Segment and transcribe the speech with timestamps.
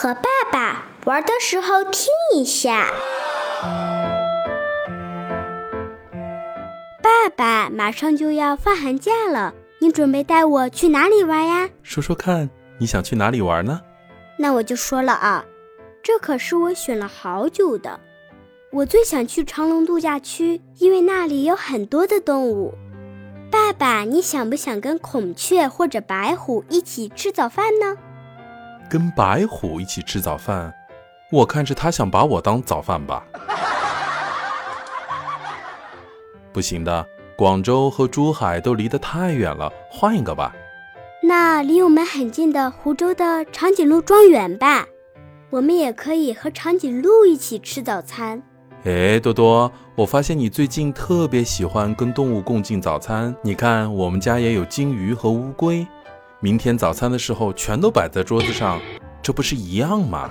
[0.00, 0.22] 和爸
[0.52, 2.88] 爸玩的时候听一下。
[7.02, 11.68] 爸爸，马上就要放寒假了，你准备带我去哪里玩呀？
[11.82, 12.48] 说说看，
[12.78, 13.80] 你想去哪里玩呢？
[14.38, 15.44] 那我就说了啊，
[16.00, 17.98] 这可是我选了好久的。
[18.70, 22.72] 我最想去长隆度假区，因为那里有很多的动物。
[23.50, 27.96] 爸爸，你想不想跟孔雀或者白虎一起吃早饭呢？
[28.88, 30.72] 跟白虎一起吃早饭，
[31.30, 33.24] 我看是他想把我当早饭吧。
[36.52, 37.06] 不行的，
[37.36, 40.52] 广州和珠海都离得太远了，换一个吧。
[41.22, 44.86] 那离我们很近的湖州的长颈鹿庄园吧，
[45.50, 48.42] 我们也可以和长颈鹿一起吃早餐。
[48.84, 53.34] 哎，多多，我发现你最近特别喜欢跟动物共进早餐。
[53.42, 55.86] 你看，我们家也有金鱼和乌龟，
[56.40, 58.80] 明天早餐的时候全都摆在桌子上，
[59.20, 60.30] 这不是一样吗？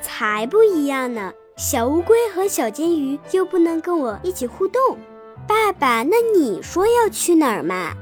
[0.00, 1.30] 才不一样呢！
[1.58, 4.98] 小乌龟和小金鱼又不能跟我一起互动。
[5.46, 7.92] 爸爸，那你说要去哪儿嘛？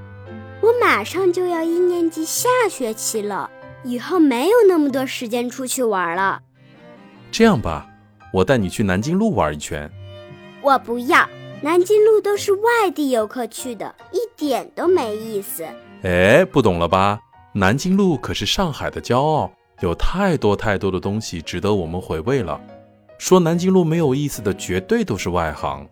[0.61, 3.51] 我马上就要一年级下学期了，
[3.83, 6.41] 以后没有那么多时间出去玩了。
[7.33, 7.87] 这样吧。
[8.33, 9.91] 我带你去南京路玩一圈。
[10.63, 11.29] 我不要，
[11.63, 15.63] 南京路都是外地游客去的，一点都没意思。
[16.03, 17.21] 哎，不懂了吧？
[17.53, 22.59] 南京路可是上海的骄傲，有太多太多的东西值得我们回味了。
[23.19, 25.87] 说南京路没有意思的，绝对都是外行。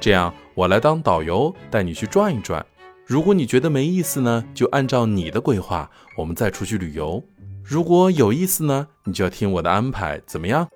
[0.00, 2.64] 这样，我来当导游，带你去转一转。
[3.04, 7.22] 如果你觉得没意思呢，就按照你的规划，我们再出去旅游。
[7.62, 10.66] 如果有意思呢，你就要听我的安排，怎么样？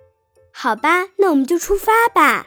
[0.53, 2.45] 好吧，那我们就出发吧。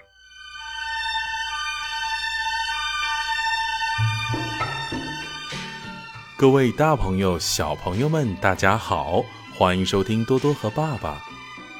[6.39, 9.21] 各位大朋友、小朋友们，大家好，
[9.57, 11.21] 欢迎收听多多和爸爸。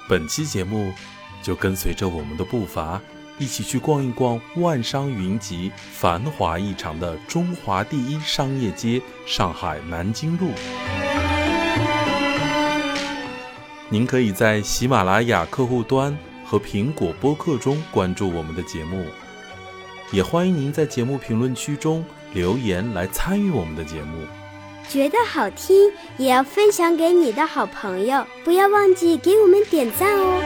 [0.06, 0.92] 本期节目
[1.42, 3.00] 就跟随着我们的步伐，
[3.38, 10.50] 一起去逛一逛万商云集、繁华异常的中华第一商业街——上海南京路。
[13.88, 19.06] 您可以在喜马拉雅客户端和苹果播客中关注我们的节目，
[20.12, 22.04] 也欢迎您在节目评论区中
[22.34, 24.28] 留言来参与我们的节目。
[24.90, 30.42] 觉得好听也要分享给你的好朋友，不要忘记给我们点赞哦。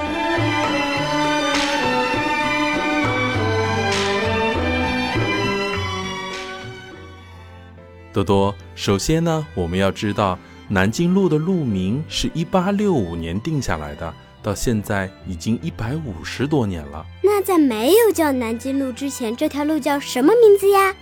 [8.11, 10.37] 多多，首先呢，我们要知道。
[10.67, 17.05] 南京路的路名是一八六五年定下来的，到现在已经一百五十多年了。
[17.21, 20.93] 那在没有叫南京路之前，这条路叫什么名字呀？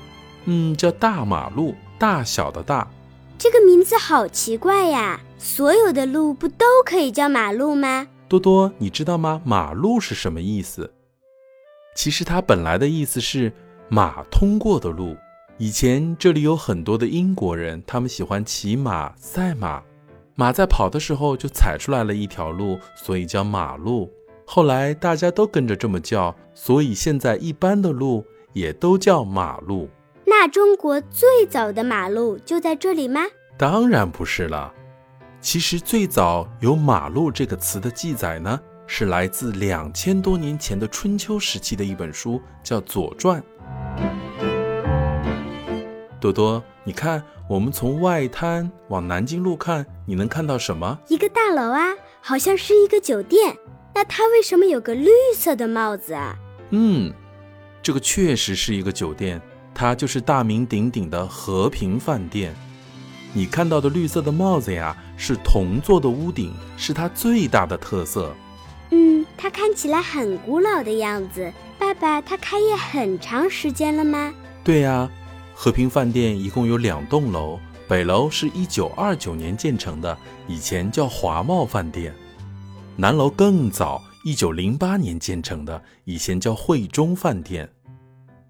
[0.46, 2.88] 嗯，叫大马路，大小的大。
[3.44, 5.20] 这个名字好奇怪呀！
[5.40, 8.08] 所有的路不都可以叫马路吗？
[8.30, 9.42] 多多，你知道吗？
[9.44, 10.94] 马路是什么意思？
[11.96, 13.52] 其实它本来的意思是
[13.90, 15.18] 马通过的路。
[15.58, 19.82] 以前这里有很多的英国人，他们喜欢骑马赛马，
[20.36, 24.08] 马在跑的时候就踩出来了一条路，所以叫马路。
[24.46, 29.90] 后来大家都跟着这么叫，所以现在一般的路也都叫马路。
[30.32, 33.22] 那中国最早的马路就在这里吗？
[33.58, 34.74] 当然不是了。
[35.42, 43.44] 其实最早有“马路”这个词的记载呢，是来自两千多年前的春秋时期的一本书，叫《左传》。
[46.18, 50.98] 多多，你看，我们从外滩往南京路看，你能看到什么？
[51.10, 53.58] 一个大楼啊，好像是一个酒店。
[53.94, 56.38] 那它为什么有个绿色的帽子啊？
[56.70, 57.14] 嗯，
[57.84, 59.42] 这个确实是一个酒店，
[59.74, 62.54] 它就是大名鼎鼎的和平饭店。
[63.34, 68.34] 你看到的绿色的帽子呀，是铜做的屋顶，是它最大的特色。
[68.90, 71.52] 嗯，它看起来很古老的样子。
[71.80, 74.34] 爸爸，它开业很长时间了吗？
[74.64, 75.10] 对呀。
[75.54, 80.18] 和平饭店一共有两栋楼，北楼是一九二九年建成的，
[80.48, 82.12] 以前叫华茂饭店；
[82.96, 87.70] 南楼更早，一九零八年建成的，以前叫汇中饭店。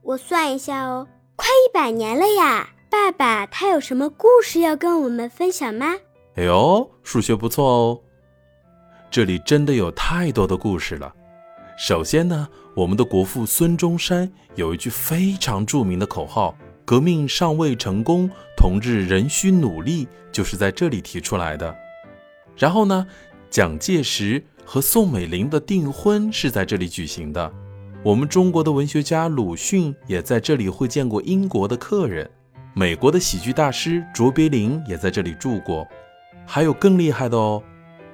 [0.04, 2.70] 我算一下哦，快一百年了呀！
[2.90, 5.96] 爸爸，他有什么故事要跟我们分享吗？
[6.36, 8.02] 哎呦，数学不错哦！
[9.12, 11.14] 这里真的有太多的故事了。
[11.78, 16.56] 首先呢，我们的国父孙中山有一句非常著名的口号。
[16.84, 21.74] 革命尚未成功，同志仍需努力，就是在这里提出来的。
[22.58, 23.06] 然后呢，
[23.50, 27.54] 蒋介石和宋美龄的订婚是在这里举行的。
[28.04, 32.28] 我们中国的文学家鲁迅也在这里会见过英国的客人，
[32.74, 35.88] 美国的喜剧大师卓别林也在这里住过。
[36.44, 37.62] 还有更厉害的哦，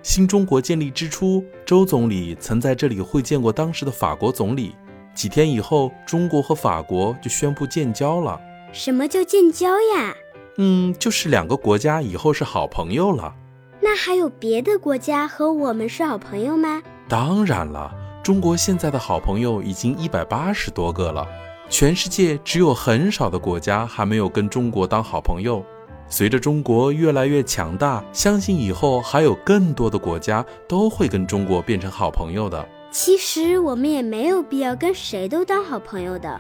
[0.03, 4.75] 新中国建立之初，周总理曾在这里会见过当时的法国总理。
[5.15, 8.37] 几天以后，中国和法国就宣布建交了。
[8.73, 10.13] 什么叫建交呀？
[10.57, 13.33] 嗯，就是两个国家以后是好朋友了。
[13.79, 16.83] 那还有别的国家和我们是好朋友吗？
[17.07, 17.89] 当然了，
[18.27, 21.25] 中国现在的好朋友已经一百八十多个了。
[21.69, 25.63] 全世界只有很少的国家还没有跟中国当好朋友。
[26.09, 32.67] 随着中国越来越强大，相信以后还有更多的国家都会跟中国变成好朋友的。
[32.91, 36.37] 其实我们也没有必要跟谁都当好朋友的，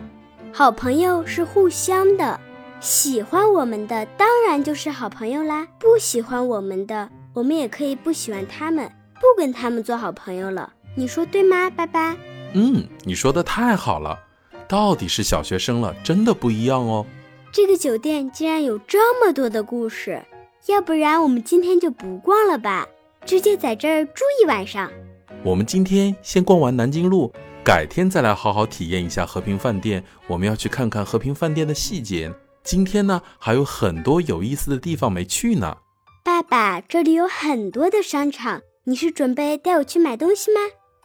[0.51, 2.37] 好朋友是互相的。
[2.81, 10.73] 喜欢我们的当然就是好朋友啦，不喜欢我们的，我们也可以不喜欢他们，不跟他们做好朋友了。
[10.99, 12.17] 你说对吗，爸爸？
[12.53, 14.17] 嗯，你说的太好了。
[14.67, 17.05] 到底是小学生了，真的不一样哦。
[17.53, 20.19] 这个酒店竟然有这么多的故事，
[20.65, 22.87] 要不然我们今天就不逛了吧，
[23.23, 24.91] 直接在这儿住一晚上。
[25.43, 27.31] 我们今天先逛完南京路，
[27.63, 30.03] 改天再来好好体验一下和平饭店。
[30.25, 32.33] 我们要去看看和平饭店的细节。
[32.63, 35.77] 今天呢，还有很多有意思的地方没去呢。
[36.25, 40.59] 爸爸，这里有很多的商场，你是准备带我去买东西吗？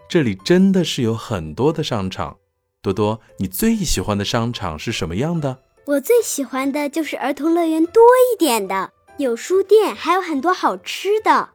[0.09, 2.37] 这里真的是有很多的商场。
[2.81, 5.59] 多多，你最喜欢的商场是什么样的？
[5.87, 8.03] 我最喜欢的就是儿童乐园多
[8.33, 11.51] 一点的，有书店，还有很多好吃的。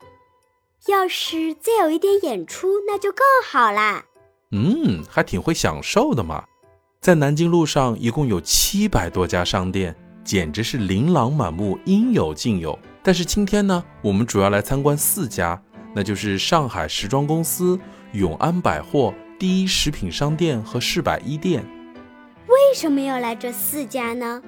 [0.87, 4.05] 要是再有一点演出，那就更好啦。
[4.51, 6.45] 嗯，还挺会享受的嘛。
[7.01, 12.77] 在南京路上一共有七百多家商店，简直是琳琅满目，应有尽有。
[13.03, 15.61] 但是今天呢，我们主要来参观四家，
[15.93, 17.79] 那就是上海时装公司、
[18.13, 19.13] 永安百货。
[19.39, 21.63] 第一食品商店和市百一店，
[22.47, 24.41] 为什么要来这四家呢？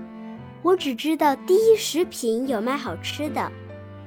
[0.63, 3.51] 我只知道第一食品有卖好吃的，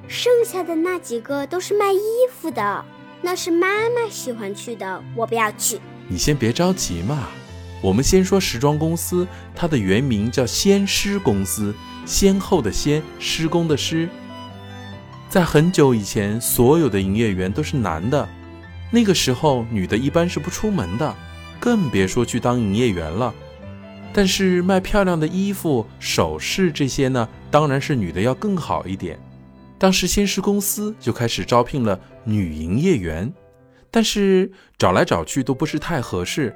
[0.09, 2.01] 剩下的那几个都是卖衣
[2.33, 2.85] 服的，
[3.21, 5.79] 那是妈妈喜欢去的，我不要去。
[6.09, 7.29] 你先别着急嘛，
[7.81, 9.25] 我们先说时装公司，
[9.55, 11.73] 它的原名叫先施公司，
[12.05, 14.09] 先后的先，施工的施。
[15.29, 18.29] 在很久以前，所有的营业员都是男的。
[18.95, 21.17] 那个时候，女的一般是不出门的，
[21.59, 23.35] 更别说去当营业员了。
[24.13, 29.19] 但是卖漂亮的衣服、首饰这些呢，当然是女的要更好一点。
[29.79, 33.33] 当时先施公司就开始招聘了女营业员，
[33.91, 36.55] 但是找来找去都不是太合适。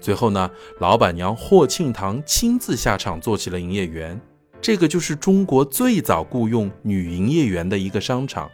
[0.00, 0.50] 最后呢，
[0.80, 4.18] 老板娘霍庆堂亲自下场做起了营业员。
[4.62, 8.50] 这个就是中国最早雇佣女营业员的一个商场。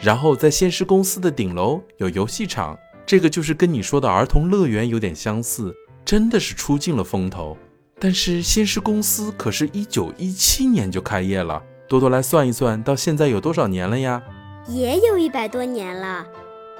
[0.00, 5.74] 然后在先施公司的顶楼有游戏场，这个就是跟你说的儿童乐园有点相似，
[6.04, 7.56] 真的是出尽了风头。
[7.98, 14.22] 但是先施公司可是一九一七年就开业了，多多来算一算，到现在有多少年了呀？
[14.68, 16.24] 也有一百多年了。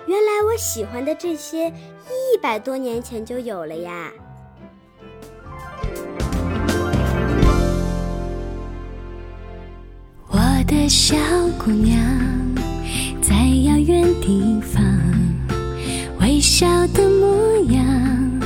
[0.06, 4.12] 原来我喜欢的这些一百多年前就有了呀。
[10.28, 10.38] 我
[10.68, 11.16] 的小
[11.58, 12.47] 姑娘。
[14.14, 14.82] 地方，
[16.20, 18.40] 微笑的模样，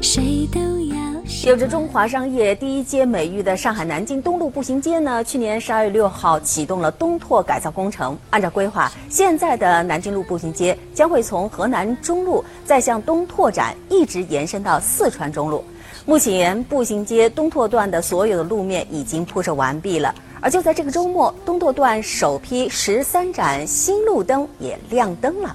[0.00, 0.96] 谁都要。
[1.44, 8.16] 有着中华商业第一街美誉的上海南京东路步行街呢，去年十二月六号启动了东拓改造工程。
[8.30, 15.64] 按照规划，现在的南京路步行街将会从河南中路再向东拓展，一直延伸到四川中路。
[16.04, 20.14] 目前，步行街东拓段的所有的路面已经铺设完毕了。
[20.42, 25.54] 而就在这个周末，东拓段首批十三盏新路灯也亮灯了。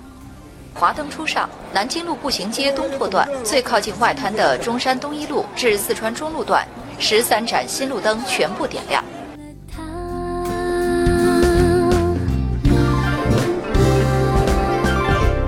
[0.75, 6.68] 华灯初上，南京路步行街东拓段最靠近外滩的中山东一路至四川中路段，
[7.00, 9.04] 十三盏新路灯全部点亮。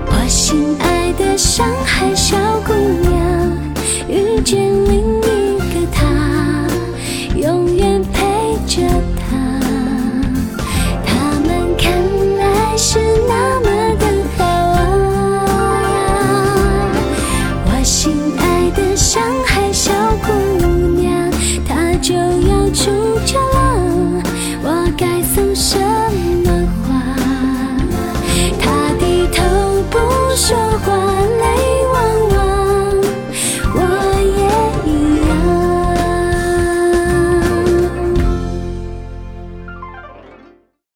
[0.06, 3.52] 我心爱的上海小姑娘，
[4.08, 4.87] 遇见
[22.78, 24.22] 出嫁了，
[24.62, 25.76] 我该送什
[26.44, 26.48] 么
[26.86, 26.94] 花？
[28.60, 29.42] 他低头
[29.90, 29.98] 不
[30.36, 31.17] 说话。